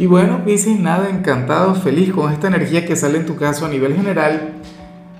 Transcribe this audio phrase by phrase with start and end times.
[0.00, 3.68] Y bueno, Piscis, nada, encantado, feliz con esta energía que sale en tu caso a
[3.68, 4.54] nivel general.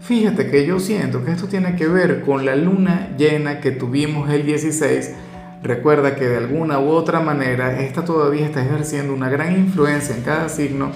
[0.00, 4.30] Fíjate que yo siento que esto tiene que ver con la luna llena que tuvimos
[4.30, 5.16] el 16.
[5.64, 10.22] Recuerda que de alguna u otra manera esta todavía está ejerciendo una gran influencia en
[10.22, 10.92] cada signo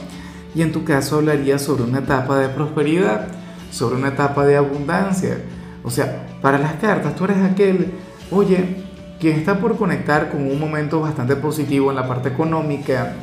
[0.55, 3.27] y en tu caso hablaría sobre una etapa de prosperidad,
[3.73, 5.39] sobre una etapa de abundancia.
[5.83, 7.91] O sea, para las cartas tú eres aquel,
[8.31, 8.77] oye,
[9.19, 13.17] quien está por conectar con un momento bastante positivo en la parte económica,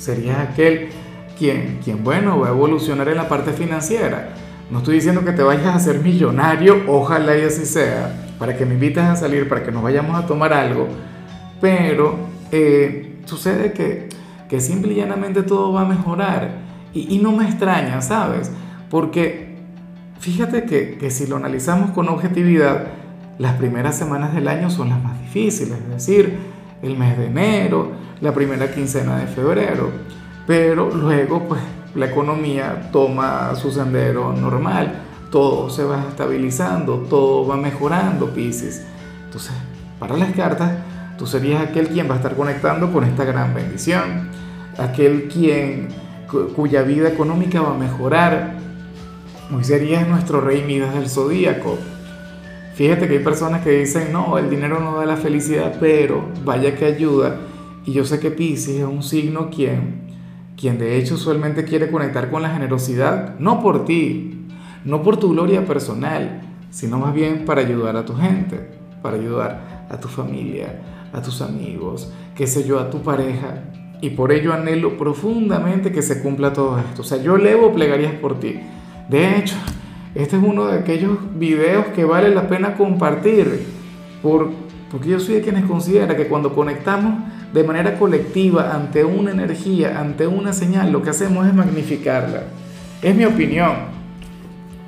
[0.00, 0.88] serías aquel
[1.38, 4.30] quien, quien, bueno, va a evolucionar en la parte financiera.
[4.70, 8.64] No estoy diciendo que te vayas a hacer millonario, ojalá y así sea, para que
[8.64, 10.88] me invites a salir, para que nos vayamos a tomar algo,
[11.60, 12.16] pero
[12.50, 14.08] eh, sucede que,
[14.48, 16.50] que simple y llanamente todo va a mejorar.
[16.94, 18.50] Y, y no me extraña, ¿sabes?
[18.88, 19.56] Porque
[20.18, 22.86] fíjate que, que si lo analizamos con objetividad,
[23.38, 26.38] las primeras semanas del año son las más difíciles, es decir,
[26.82, 29.90] el mes de enero, la primera quincena de febrero,
[30.46, 31.60] pero luego pues
[31.94, 34.92] la economía toma su sendero normal,
[35.30, 38.84] todo se va estabilizando, todo va mejorando, Pisces.
[39.26, 39.52] Entonces,
[39.98, 40.72] para las cartas,
[41.18, 44.28] tú serías aquel quien va a estar conectando con esta gran bendición,
[44.78, 45.88] aquel quien
[46.54, 48.54] cuya vida económica va a mejorar.
[49.54, 51.76] Hoy serías nuestro rey Midas del zodíaco.
[52.80, 56.74] Fíjate que hay personas que dicen, no, el dinero no da la felicidad, pero vaya
[56.76, 57.36] que ayuda
[57.84, 60.00] y yo sé que Pisces es un signo quien,
[60.56, 64.46] quien de hecho usualmente quiere conectar con la generosidad, no por ti,
[64.86, 68.70] no por tu gloria personal, sino más bien para ayudar a tu gente,
[69.02, 70.80] para ayudar a tu familia,
[71.12, 73.62] a tus amigos, qué sé yo, a tu pareja.
[74.00, 77.02] Y por ello anhelo profundamente que se cumpla todo esto.
[77.02, 78.58] O sea, yo levo plegarias por ti.
[79.10, 79.56] De hecho,
[80.14, 83.64] este es uno de aquellos videos que vale la pena compartir,
[84.22, 84.50] por,
[84.90, 87.22] porque yo soy de quienes considera que cuando conectamos
[87.52, 92.42] de manera colectiva ante una energía, ante una señal, lo que hacemos es magnificarla.
[93.02, 93.72] Es mi opinión.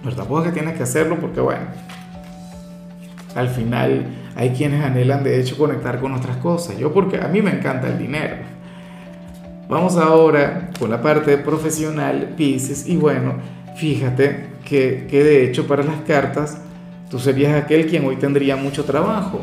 [0.02, 1.62] Pero tampoco es que tienes que hacerlo porque, bueno,
[3.36, 6.76] al final hay quienes anhelan de hecho conectar con otras cosas.
[6.78, 8.36] Yo porque a mí me encanta el dinero.
[9.68, 12.88] Vamos ahora con la parte profesional, Pisces.
[12.88, 13.34] Y bueno,
[13.76, 16.58] fíjate que, que de hecho para las cartas
[17.10, 19.40] tú serías aquel quien hoy tendría mucho trabajo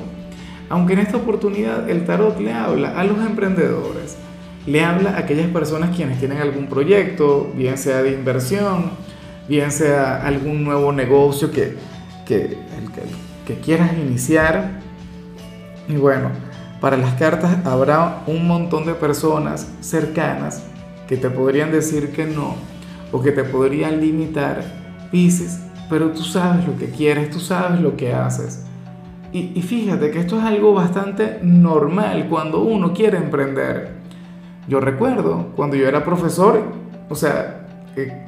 [0.69, 4.17] aunque en esta oportunidad el tarot le habla a los emprendedores,
[4.67, 8.91] le habla a aquellas personas quienes tienen algún proyecto, bien sea de inversión,
[9.47, 11.75] bien sea algún nuevo negocio que,
[12.25, 12.55] que,
[13.47, 14.79] que, quieras iniciar.
[15.87, 16.29] Y bueno,
[16.79, 20.63] para las cartas habrá un montón de personas cercanas
[21.07, 22.55] que te podrían decir que no
[23.11, 24.63] o que te podrían limitar,
[25.11, 25.59] Pisces,
[25.89, 28.65] pero tú sabes lo que quieres, tú sabes lo que haces.
[29.31, 33.93] Y, fíjate que esto es algo bastante normal cuando uno quiere emprender.
[34.67, 36.63] Yo recuerdo cuando yo era profesor,
[37.09, 38.25] o sea, eh,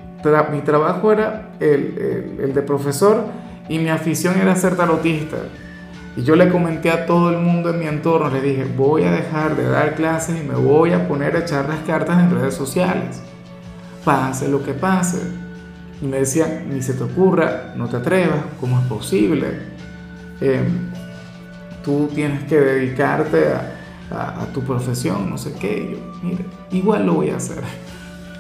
[0.52, 3.26] mi trabajo era el, el, de profesor
[3.68, 5.38] y mi afición era ser tarotista.
[6.16, 9.12] Y yo le comenté a todo el mundo en mi entorno, le dije, voy a
[9.12, 12.54] dejar de dar clases y me voy a poner a echar las cartas en redes
[12.54, 13.24] sociales.
[14.06, 15.41] Pase lo que pase.
[16.02, 19.48] Y me decían, ni se te ocurra, no te atrevas, ¿cómo es posible?
[20.42, 20.64] Eh,
[21.84, 23.78] tú tienes que dedicarte a,
[24.54, 25.90] tu profesión, no sé qué.
[25.94, 27.64] yo, mire, igual lo voy a hacer.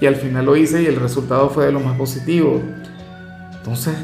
[0.01, 2.61] Y al final lo hice y el resultado fue de lo más positivo.
[3.55, 3.95] Entonces,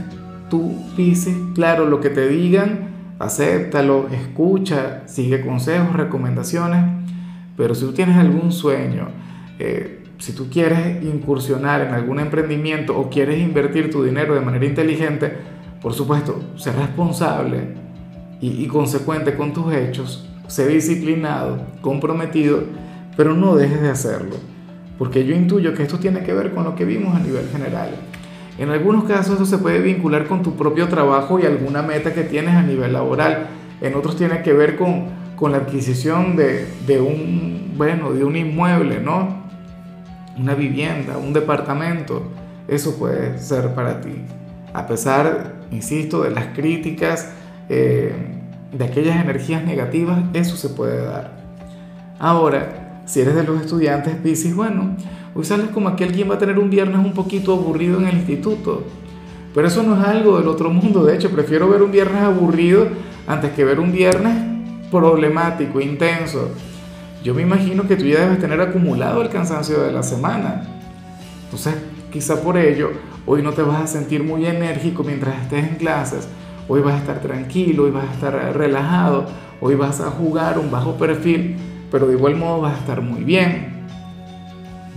[0.49, 2.89] tú dices, claro, lo que te digan,
[3.19, 6.85] acéptalo, escucha, sigue consejos, recomendaciones,
[7.57, 9.09] pero si tú tienes algún sueño,
[9.59, 14.65] eh, si tú quieres incursionar en algún emprendimiento o quieres invertir tu dinero de manera
[14.65, 15.33] inteligente,
[15.81, 17.87] por supuesto, ser responsable,
[18.39, 22.63] y, consecuente con tus hechos, sé disciplinado, comprometido,
[23.15, 24.35] pero no dejes de hacerlo,
[24.97, 27.89] porque yo intuyo que esto tiene que ver con lo que vimos a nivel general.
[28.59, 32.23] En algunos casos esto se puede vincular con tu propio trabajo y alguna meta que
[32.23, 33.47] tienes a nivel laboral.
[33.81, 35.05] En otros tiene que ver con,
[35.35, 39.46] con la adquisición de, de, un, bueno, de un inmueble, ¿no?
[40.39, 42.23] Una vivienda, un departamento.
[42.67, 44.13] Eso puede ser para ti.
[44.73, 47.31] A pesar, insisto, de las críticas,
[47.69, 48.13] eh,
[48.71, 51.37] de aquellas energías negativas, eso se puede dar.
[52.19, 54.95] Ahora, si eres de los estudiantes Pisces, bueno,
[55.33, 58.17] hoy sales como aquel quien va a tener un viernes un poquito aburrido en el
[58.17, 58.83] instituto.
[59.55, 62.87] Pero eso no es algo del otro mundo, de hecho, prefiero ver un viernes aburrido
[63.27, 64.35] antes que ver un viernes
[64.91, 66.51] problemático, intenso.
[67.23, 70.63] Yo me imagino que tú ya debes tener acumulado el cansancio de la semana.
[71.45, 71.75] Entonces,
[72.11, 72.91] quizá por ello,
[73.25, 76.27] hoy no te vas a sentir muy enérgico mientras estés en clases.
[76.67, 79.25] Hoy vas a estar tranquilo, hoy vas a estar relajado,
[79.61, 81.55] hoy vas a jugar un bajo perfil,
[81.91, 83.85] pero de igual modo vas a estar muy bien.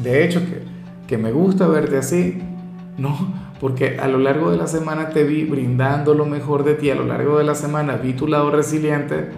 [0.03, 0.63] De hecho, que,
[1.07, 2.43] que me gusta verte así,
[2.99, 3.17] ¿no?
[3.61, 6.95] Porque a lo largo de la semana te vi brindando lo mejor de ti, a
[6.95, 9.29] lo largo de la semana vi tu lado resiliente,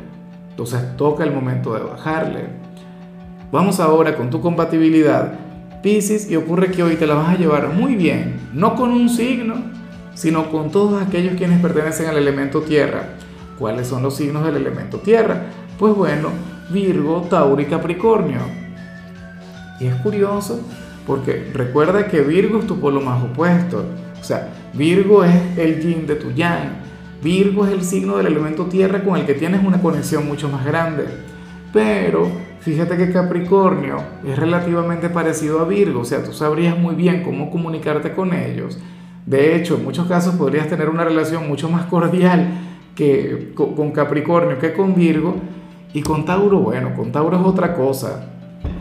[0.51, 2.62] entonces toca el momento de bajarle.
[3.53, 5.35] Vamos ahora con tu compatibilidad,
[5.83, 9.11] Pisces, y ocurre que hoy te la vas a llevar muy bien, no con un
[9.11, 9.57] signo,
[10.15, 13.11] sino con todos aquellos quienes pertenecen al elemento tierra.
[13.59, 15.49] ¿Cuáles son los signos del elemento tierra?
[15.79, 16.31] Pues bueno,
[16.71, 18.41] Virgo, Tauro y Capricornio.
[19.79, 20.63] Y es curioso
[21.07, 23.85] porque recuerda que Virgo es tu polo más opuesto.
[24.19, 26.81] O sea, Virgo es el yin de tu yang.
[27.23, 30.65] Virgo es el signo del elemento tierra con el que tienes una conexión mucho más
[30.65, 31.05] grande.
[31.71, 32.31] Pero
[32.63, 37.51] fíjate que Capricornio es relativamente parecido a Virgo, o sea, tú sabrías muy bien cómo
[37.51, 38.79] comunicarte con ellos.
[39.27, 42.49] De hecho, en muchos casos podrías tener una relación mucho más cordial
[42.95, 45.37] que con Capricornio que con Virgo.
[45.95, 48.29] Y con Tauro, bueno, con Tauro es otra cosa.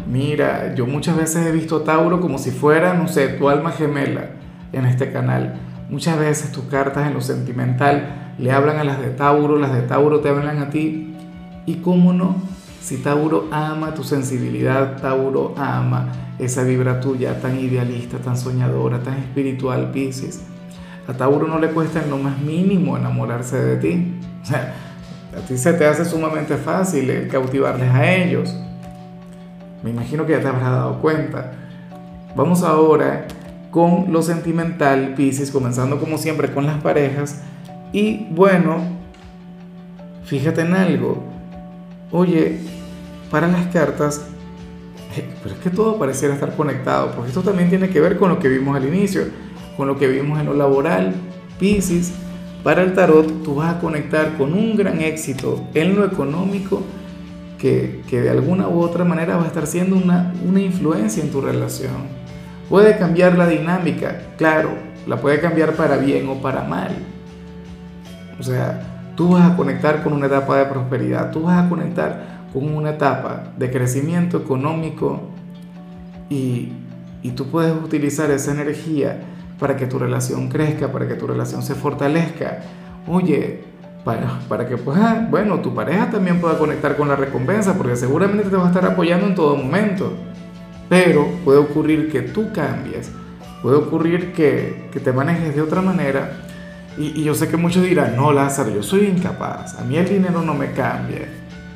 [0.09, 3.71] Mira, yo muchas veces he visto a Tauro como si fuera, no sé, tu alma
[3.71, 4.29] gemela
[4.71, 5.55] en este canal.
[5.89, 9.81] Muchas veces tus cartas en lo sentimental le hablan a las de Tauro, las de
[9.81, 11.15] Tauro te hablan a ti.
[11.65, 12.37] Y cómo no,
[12.81, 16.07] si Tauro ama tu sensibilidad, Tauro ama
[16.39, 20.41] esa vibra tuya tan idealista, tan soñadora, tan espiritual, Pisces.
[21.07, 24.13] A Tauro no le cuesta en lo más mínimo enamorarse de ti.
[24.51, 28.55] A ti se te hace sumamente fácil el cautivarles a ellos.
[29.83, 31.51] Me imagino que ya te habrás dado cuenta.
[32.35, 33.27] Vamos ahora
[33.69, 37.41] con lo sentimental, Pisces, comenzando como siempre con las parejas.
[37.93, 38.79] Y bueno,
[40.25, 41.30] fíjate en algo.
[42.11, 42.57] Oye,
[43.29, 44.25] para las cartas,
[45.15, 48.29] eh, pero es que todo pareciera estar conectado, porque esto también tiene que ver con
[48.29, 49.23] lo que vimos al inicio,
[49.77, 51.13] con lo que vimos en lo laboral,
[51.59, 52.13] Pisces.
[52.63, 56.83] Para el tarot, tú vas a conectar con un gran éxito en lo económico
[57.57, 61.41] que, de alguna u otra manera va a estar siendo una, una influencia en tu
[61.41, 62.21] relación.
[62.69, 64.71] Puede cambiar la dinámica, claro,
[65.07, 66.91] la puede cambiar para bien o para mal.
[68.39, 68.90] O sea,
[69.21, 72.89] tú vas a conectar con una etapa de prosperidad, tú vas a conectar con una
[72.89, 75.21] etapa de crecimiento económico
[76.27, 76.69] y,
[77.21, 79.19] y tú puedes utilizar esa energía
[79.59, 82.61] para que tu relación crezca, para que tu relación se fortalezca.
[83.07, 83.63] Oye,
[84.03, 88.49] para, para que pueda, bueno, tu pareja también pueda conectar con la recompensa, porque seguramente
[88.49, 90.13] te va a estar apoyando en todo momento.
[90.89, 93.11] Pero puede ocurrir que tú cambies,
[93.61, 96.47] puede ocurrir que, que te manejes de otra manera.
[96.97, 100.07] Y, y, yo sé que muchos dirán, no, Lázaro, yo soy incapaz, a mí el
[100.07, 101.27] dinero no me cambia.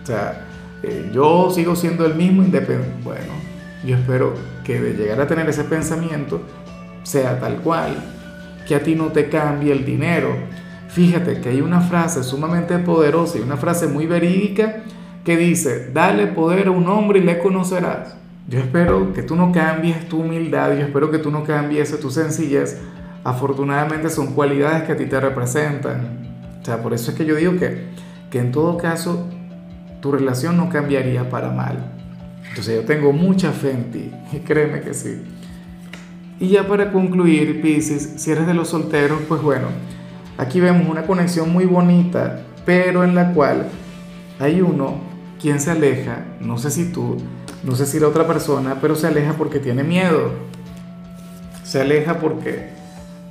[0.04, 0.46] O sea,
[0.84, 3.02] eh, yo sigo siendo el mismo independiente.
[3.04, 3.34] Bueno,
[3.86, 4.34] yo espero
[4.64, 6.42] que de llegar a tener ese pensamiento
[7.04, 7.96] sea tal cual,
[8.68, 10.36] que a ti no te cambie el dinero
[10.96, 14.84] Fíjate que hay una frase sumamente poderosa y una frase muy verídica
[15.26, 18.16] que dice, dale poder a un hombre y le conocerás.
[18.48, 22.10] Yo espero que tú no cambies tu humildad, yo espero que tú no cambies tu
[22.10, 22.80] sencillez.
[23.26, 26.30] Afortunadamente son cualidades que a ti te representan.
[26.62, 27.88] O sea, por eso es que yo digo que,
[28.32, 29.28] que en todo caso
[30.00, 31.92] tu relación no cambiaría para mal.
[32.48, 35.22] Entonces yo tengo mucha fe en ti, y créeme que sí.
[36.40, 39.68] Y ya para concluir, Pisces, si eres de los solteros, pues bueno,
[40.38, 43.68] Aquí vemos una conexión muy bonita, pero en la cual
[44.38, 44.96] hay uno
[45.42, 47.16] quien se aleja, no sé si tú,
[47.64, 50.32] no sé si la otra persona, pero se aleja porque tiene miedo.
[51.64, 52.70] Se aleja porque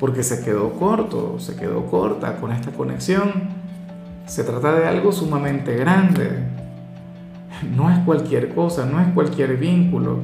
[0.04, 3.32] porque se quedó corto, se quedó corta con esta conexión.
[4.26, 6.40] Se trata de algo sumamente grande.
[7.74, 10.18] No es cualquier cosa, no es cualquier vínculo.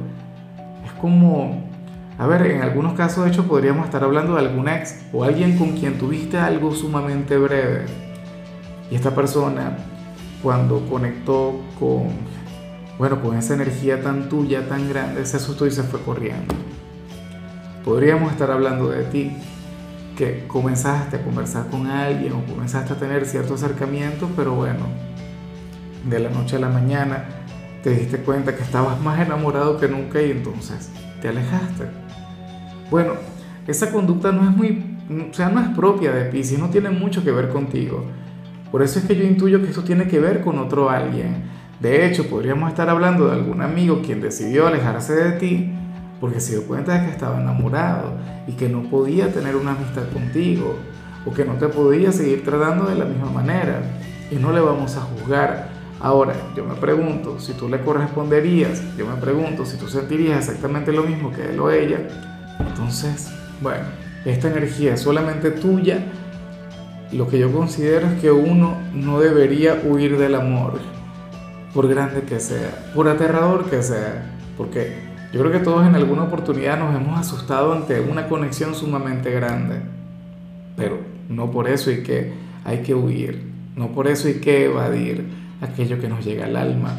[0.85, 1.63] Es como
[2.19, 5.57] a ver, en algunos casos de hecho podríamos estar hablando de algún ex o alguien
[5.57, 7.85] con quien tuviste algo sumamente breve.
[8.91, 9.77] Y esta persona,
[10.43, 12.03] cuando conectó con,
[12.99, 16.53] bueno, con esa energía tan tuya, tan grande, se asustó y se fue corriendo.
[17.83, 19.35] Podríamos estar hablando de ti,
[20.21, 24.85] que comenzaste a conversar con alguien o comenzaste a tener cierto acercamiento, pero bueno,
[26.07, 27.25] de la noche a la mañana
[27.81, 30.91] te diste cuenta que estabas más enamorado que nunca y entonces
[31.23, 31.85] te alejaste.
[32.91, 33.13] Bueno,
[33.65, 34.99] esa conducta no es muy,
[35.31, 38.05] o sea, no es propia de Pisces, no tiene mucho que ver contigo.
[38.71, 41.45] Por eso es que yo intuyo que esto tiene que ver con otro alguien.
[41.79, 45.73] De hecho, podríamos estar hablando de algún amigo quien decidió alejarse de ti
[46.21, 48.13] porque se dio cuenta de que estaba enamorado
[48.47, 50.77] y que no podía tener una amistad contigo
[51.25, 53.81] o que no te podía seguir tratando de la misma manera
[54.29, 55.69] y no le vamos a juzgar.
[55.99, 60.91] Ahora, yo me pregunto si tú le corresponderías, yo me pregunto si tú sentirías exactamente
[60.91, 62.07] lo mismo que él o ella.
[62.59, 63.85] Entonces, bueno,
[64.23, 66.05] esta energía es solamente tuya.
[67.11, 70.79] Lo que yo considero es que uno no debería huir del amor,
[71.73, 74.23] por grande que sea, por aterrador que sea,
[74.57, 79.31] porque yo creo que todos en alguna oportunidad nos hemos asustado ante una conexión sumamente
[79.31, 79.77] grande,
[80.75, 82.33] pero no por eso hay que,
[82.65, 83.43] hay que huir,
[83.75, 85.25] no por eso hay que evadir
[85.61, 86.97] aquello que nos llega al alma.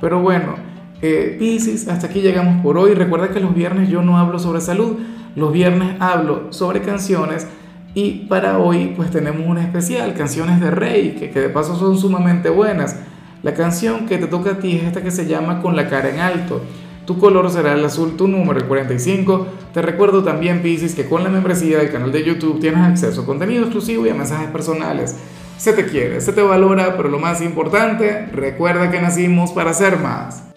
[0.00, 0.54] Pero bueno,
[1.02, 2.94] eh, Pisces, hasta aquí llegamos por hoy.
[2.94, 4.96] Recuerda que los viernes yo no hablo sobre salud,
[5.36, 7.46] los viernes hablo sobre canciones
[7.94, 11.98] y para hoy pues tenemos un especial, canciones de Rey, que, que de paso son
[11.98, 12.96] sumamente buenas.
[13.42, 16.10] La canción que te toca a ti es esta que se llama Con la cara
[16.10, 16.62] en alto.
[17.08, 19.46] Tu color será el azul, tu número el 45.
[19.72, 23.24] Te recuerdo también, Pisces, que con la membresía del canal de YouTube tienes acceso a
[23.24, 25.16] contenido exclusivo y a mensajes personales.
[25.56, 29.98] Se te quiere, se te valora, pero lo más importante, recuerda que nacimos para ser
[29.98, 30.47] más.